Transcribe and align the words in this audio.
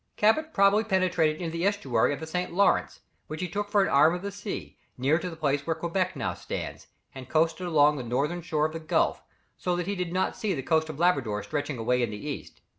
Cabot, 0.15 0.51
probably 0.51 0.83
penetrated 0.83 1.39
into 1.39 1.51
the 1.51 1.63
estuary 1.67 2.11
of 2.11 2.19
the 2.19 2.25
St. 2.25 2.51
Lawrence, 2.51 3.01
which 3.27 3.39
he 3.39 3.47
took 3.47 3.69
for 3.69 3.83
an 3.83 3.89
arm 3.89 4.15
of 4.15 4.23
the 4.23 4.31
sea, 4.31 4.79
near 4.97 5.19
to 5.19 5.29
the 5.29 5.35
place 5.35 5.67
where 5.67 5.75
Quebec 5.75 6.15
now 6.15 6.33
stands, 6.33 6.87
and 7.13 7.29
coasted 7.29 7.67
along 7.67 7.97
the 7.97 8.03
northern 8.03 8.41
shore 8.41 8.65
of 8.65 8.73
the 8.73 8.79
gulf, 8.79 9.21
so 9.59 9.75
that 9.75 9.85
he 9.85 9.93
did 9.93 10.11
not 10.11 10.35
see 10.35 10.55
the 10.55 10.63
coast 10.63 10.89
of 10.89 10.97
Labrador 10.97 11.43
stretching 11.43 11.77
away 11.77 12.01
in 12.01 12.09
the 12.09 12.17
east. 12.17 12.61